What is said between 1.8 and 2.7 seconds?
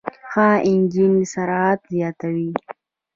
زیاتوي.